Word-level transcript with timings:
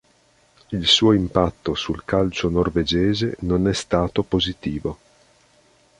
Il 0.71 0.87
suo 0.87 1.11
impatto 1.13 1.75
sul 1.75 2.03
calcio 2.03 2.49
norvegese 2.49 3.35
non 3.41 3.67
è 3.67 3.73
stato 3.73 4.23
positivo. 4.23 4.97